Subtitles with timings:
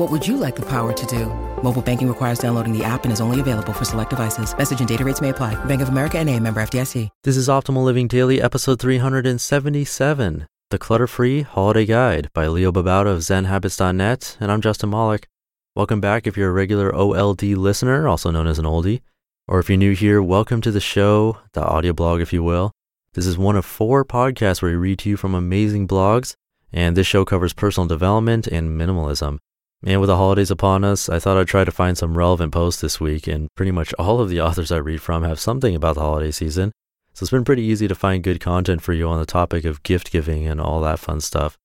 [0.00, 1.26] What would you like the power to do?
[1.62, 4.56] Mobile banking requires downloading the app and is only available for select devices.
[4.56, 5.62] Message and data rates may apply.
[5.66, 7.10] Bank of America and a member FDIC.
[7.22, 13.18] This is Optimal Living Daily, episode 377, The Clutter-Free Holiday Guide by Leo Babauta of
[13.18, 15.28] ZenHabits.net, and I'm Justin Malik.
[15.76, 19.02] Welcome back if you're a regular OLD listener, also known as an oldie,
[19.46, 22.72] or if you're new here, welcome to the show, the audio blog, if you will.
[23.12, 26.36] This is one of four podcasts where we read to you from amazing blogs,
[26.72, 29.40] and this show covers personal development and minimalism.
[29.84, 32.82] And with the holidays upon us, I thought I'd try to find some relevant posts
[32.82, 35.94] this week, and pretty much all of the authors I read from have something about
[35.94, 36.72] the holiday season.
[37.14, 39.82] So it's been pretty easy to find good content for you on the topic of
[39.82, 41.58] gift giving and all that fun stuff.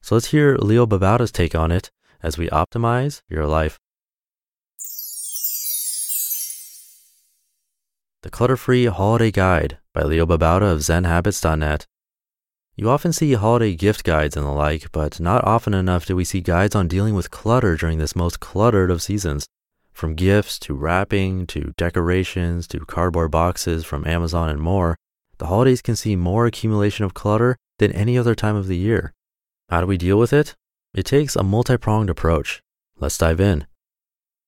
[0.00, 1.90] So let's hear Leo Babauta's take on it
[2.22, 3.78] as we optimize your life.
[8.22, 11.86] The Clutter Free Holiday Guide by Leo Babauta of ZenHabits.net.
[12.74, 16.24] You often see holiday gift guides and the like, but not often enough do we
[16.24, 19.46] see guides on dealing with clutter during this most cluttered of seasons.
[19.92, 24.96] From gifts to wrapping to decorations to cardboard boxes from Amazon and more,
[25.36, 29.12] the holidays can see more accumulation of clutter than any other time of the year.
[29.68, 30.54] How do we deal with it?
[30.94, 32.62] It takes a multi pronged approach.
[32.98, 33.66] Let's dive in.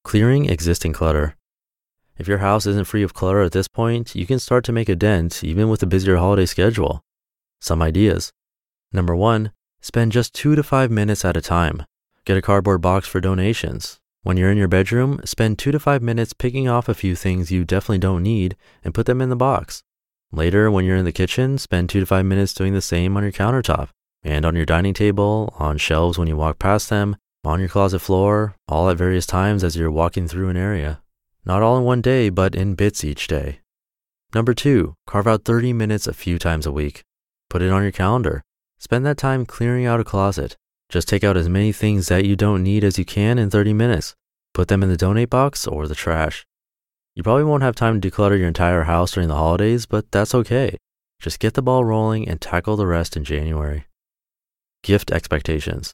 [0.03, 1.37] Clearing existing clutter.
[2.17, 4.89] If your house isn't free of clutter at this point, you can start to make
[4.89, 7.03] a dent even with a busier holiday schedule.
[7.61, 8.33] Some ideas.
[8.93, 11.85] Number one, spend just two to five minutes at a time.
[12.25, 13.99] Get a cardboard box for donations.
[14.23, 17.51] When you're in your bedroom, spend two to five minutes picking off a few things
[17.51, 19.83] you definitely don't need and put them in the box.
[20.33, 23.23] Later, when you're in the kitchen, spend two to five minutes doing the same on
[23.23, 23.91] your countertop
[24.25, 27.99] and on your dining table, on shelves when you walk past them, on your closet
[27.99, 31.03] floor, all at various times as you're walking through an area.
[31.45, 33.61] Not all in one day, but in bits each day.
[34.35, 37.03] Number two, carve out 30 minutes a few times a week.
[37.55, 38.43] Put it on your calendar.
[38.81, 40.57] Spend that time clearing out a closet.
[40.89, 43.73] Just take out as many things that you don't need as you can in 30
[43.73, 44.17] minutes.
[44.53, 46.45] Put them in the donate box or the trash.
[47.15, 50.35] You probably won't have time to declutter your entire house during the holidays, but that's
[50.35, 50.79] okay.
[51.21, 53.85] Just get the ball rolling and tackle the rest in January.
[54.83, 55.93] Gift expectations.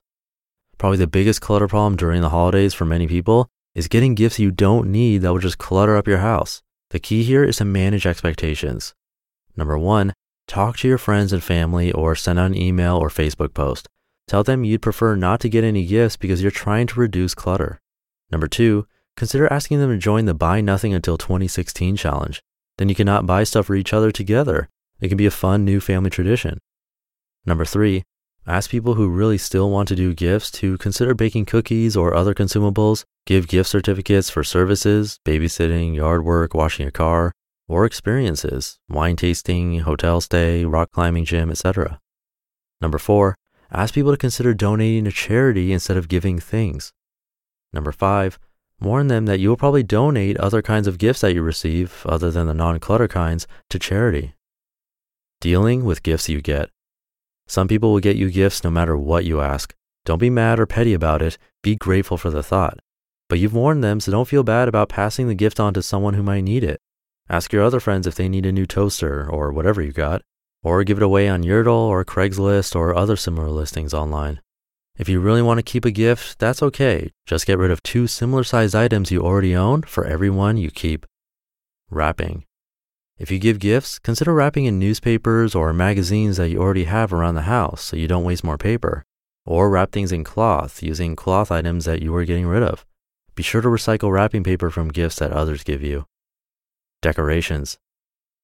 [0.78, 4.50] Probably the biggest clutter problem during the holidays for many people is getting gifts you
[4.50, 6.62] don't need that will just clutter up your house.
[6.88, 8.94] The key here is to manage expectations.
[9.56, 10.14] Number one,
[10.50, 13.86] Talk to your friends and family or send out an email or Facebook post.
[14.26, 17.78] Tell them you'd prefer not to get any gifts because you're trying to reduce clutter.
[18.32, 18.84] Number two,
[19.16, 22.42] consider asking them to join the Buy Nothing Until 2016 challenge.
[22.78, 24.68] Then you cannot buy stuff for each other together.
[25.00, 26.58] It can be a fun new family tradition.
[27.46, 28.02] Number three,
[28.44, 32.34] ask people who really still want to do gifts to consider baking cookies or other
[32.34, 37.30] consumables, give gift certificates for services, babysitting, yard work, washing a car,
[37.70, 42.00] or experiences, wine tasting, hotel stay, rock climbing gym, etc.
[42.80, 43.36] Number four,
[43.70, 46.92] ask people to consider donating to charity instead of giving things.
[47.72, 48.40] Number five,
[48.80, 52.32] warn them that you will probably donate other kinds of gifts that you receive, other
[52.32, 54.34] than the non clutter kinds, to charity.
[55.40, 56.70] Dealing with gifts you get.
[57.46, 59.76] Some people will get you gifts no matter what you ask.
[60.04, 62.80] Don't be mad or petty about it, be grateful for the thought.
[63.28, 66.14] But you've warned them, so don't feel bad about passing the gift on to someone
[66.14, 66.80] who might need it.
[67.30, 70.22] Ask your other friends if they need a new toaster or whatever you got,
[70.64, 74.40] or give it away on Yerdle or Craigslist or other similar listings online.
[74.98, 77.12] If you really want to keep a gift, that's okay.
[77.26, 80.72] Just get rid of two similar sized items you already own for every one you
[80.72, 81.06] keep.
[81.88, 82.46] Wrapping.
[83.16, 87.36] If you give gifts, consider wrapping in newspapers or magazines that you already have around
[87.36, 89.04] the house so you don't waste more paper.
[89.46, 92.84] Or wrap things in cloth using cloth items that you are getting rid of.
[93.36, 96.06] Be sure to recycle wrapping paper from gifts that others give you.
[97.02, 97.78] Decorations.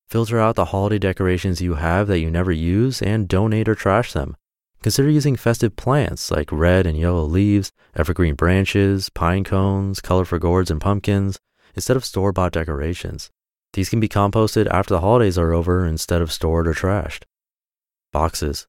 [0.08, 4.14] Filter out the holiday decorations you have that you never use and donate or trash
[4.14, 4.34] them.
[4.82, 10.70] Consider using festive plants like red and yellow leaves, evergreen branches, pine cones, colorful gourds,
[10.70, 11.38] and pumpkins
[11.74, 13.30] instead of store bought decorations.
[13.74, 17.24] These can be composted after the holidays are over instead of stored or trashed.
[18.10, 18.66] Boxes.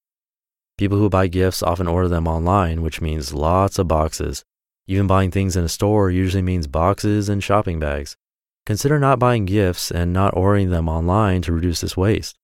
[0.78, 4.44] People who buy gifts often order them online, which means lots of boxes.
[4.86, 8.18] Even buying things in a store usually means boxes and shopping bags.
[8.68, 12.36] Consider not buying gifts and not ordering them online to reduce this waste.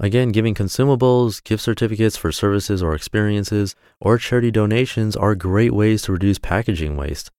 [0.00, 6.02] Again, giving consumables, gift certificates for services or experiences, or charity donations are great ways
[6.02, 7.30] to reduce packaging waste.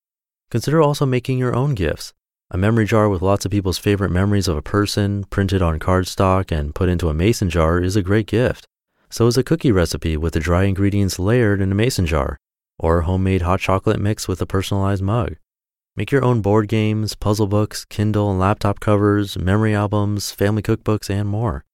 [0.50, 2.14] Consider also making your own gifts.
[2.50, 6.50] A memory jar with lots of people's favorite memories of a person printed on cardstock
[6.50, 8.66] and put into a mason jar is a great gift.
[9.10, 12.38] So is a cookie recipe with the dry ingredients layered in a mason jar,
[12.78, 15.36] or a homemade hot chocolate mix with a personalized mug.
[15.96, 21.10] Make your own board games, puzzle books, Kindle and laptop covers, memory albums, family cookbooks,
[21.10, 21.66] and more.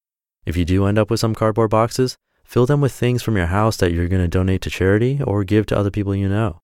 [0.45, 3.47] If you do end up with some cardboard boxes, fill them with things from your
[3.47, 6.59] house that you're going to donate to charity or give to other people you know.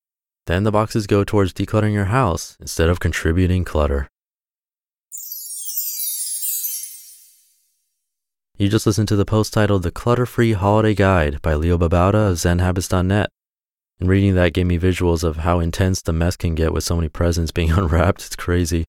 [0.48, 4.08] Then the boxes go towards decluttering your house instead of contributing clutter.
[8.58, 12.30] You just listened to the post titled The Clutter Free Holiday Guide by Leo Babauta
[12.30, 13.30] of ZenHabits.net.
[14.02, 16.96] And reading that gave me visuals of how intense the mess can get with so
[16.96, 18.26] many presents being unwrapped.
[18.26, 18.84] It's crazy.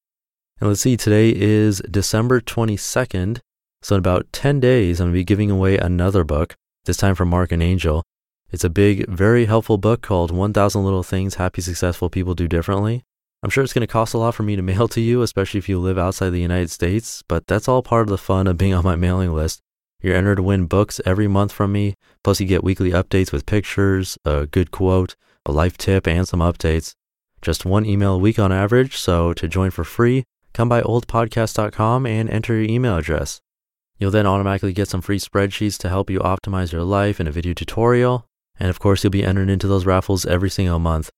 [0.58, 3.40] And let's see, today is December 22nd.
[3.82, 6.54] So in about 10 days, I'm going to be giving away another book,
[6.86, 8.02] this time from Marc and Angel.
[8.50, 13.02] It's a big, very helpful book called 1000 Little Things Happy Successful People Do Differently.
[13.42, 15.58] I'm sure it's going to cost a lot for me to mail to you, especially
[15.58, 18.56] if you live outside the United States, but that's all part of the fun of
[18.56, 19.60] being on my mailing list.
[20.02, 21.94] You're entered to win books every month from me,
[22.24, 25.14] plus you get weekly updates with pictures, a good quote,
[25.46, 26.94] a life tip, and some updates.
[27.40, 32.06] Just one email a week on average, so to join for free, come by oldpodcast.com
[32.06, 33.40] and enter your email address.
[33.98, 37.32] You'll then automatically get some free spreadsheets to help you optimize your life in a
[37.32, 38.26] video tutorial,
[38.58, 41.10] and of course, you'll be entered into those raffles every single month.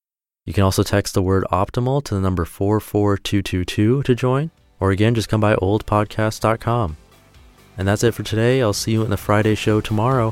[0.45, 5.15] You can also text the word optimal to the number 44222 to join, or again,
[5.15, 6.99] just come by oldpodcast.com.
[7.76, 8.62] And that's it for today.
[8.62, 10.31] I'll see you in the Friday show tomorrow,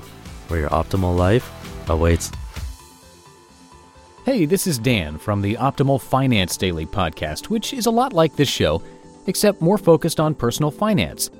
[0.48, 1.50] where your optimal life
[1.88, 2.30] awaits.
[4.24, 8.36] Hey, this is Dan from the Optimal Finance Daily podcast, which is a lot like
[8.36, 8.80] this show,
[9.26, 11.30] except more focused on personal finance.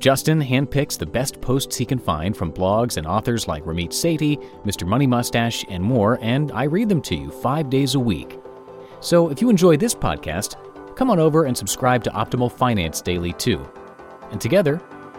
[0.00, 4.36] Justin handpicks the best posts he can find from blogs and authors like Ramit Sethi,
[4.64, 4.86] Mr.
[4.86, 8.38] Money Mustache, and more, and I read them to you five days a week.
[9.00, 10.56] So if you enjoy this podcast,
[10.96, 13.64] come on over and subscribe to Optimal Finance Daily too.
[14.32, 14.82] And together,